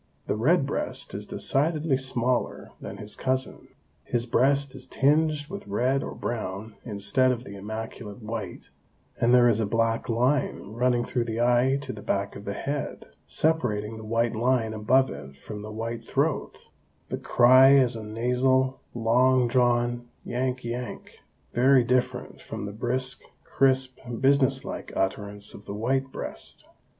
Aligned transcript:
The 0.25 0.35
red 0.35 0.65
breast 0.65 1.13
is 1.13 1.27
decidedly 1.27 1.95
smaller 1.95 2.71
than 2.81 2.97
his 2.97 3.15
cousin, 3.15 3.67
his 4.03 4.25
breast 4.25 4.73
is 4.73 4.87
tinged 4.87 5.45
with 5.47 5.67
red 5.67 6.01
or 6.01 6.15
brown 6.15 6.73
instead 6.83 7.31
of 7.31 7.43
the 7.43 7.55
immaculate 7.55 8.19
white, 8.23 8.71
and 9.19 9.31
there 9.31 9.47
is 9.47 9.59
a 9.59 9.67
black 9.67 10.09
line 10.09 10.73
running 10.73 11.05
through 11.05 11.25
the 11.25 11.39
eye 11.41 11.77
to 11.81 11.93
the 11.93 12.01
back 12.01 12.35
of 12.35 12.45
the 12.45 12.55
head, 12.55 13.09
separating 13.27 13.97
the 13.97 14.03
white 14.03 14.35
line 14.35 14.73
above 14.73 15.11
it 15.11 15.37
from 15.37 15.61
the 15.61 15.71
white 15.71 16.03
throat; 16.03 16.69
the 17.09 17.17
cry 17.19 17.69
is 17.73 17.95
a 17.95 18.03
nasal, 18.03 18.79
long 18.95 19.47
drawn 19.47 20.07
'yank, 20.23 20.63
yank,' 20.63 21.19
very 21.53 21.83
different 21.83 22.41
from 22.41 22.65
the 22.65 22.73
brisk, 22.73 23.21
crisp, 23.43 23.99
business 24.19 24.65
like 24.65 24.91
utterance 24.95 25.53
of 25.53 25.65
the 25.65 25.75
white 25.75 26.11
breast. 26.11 26.65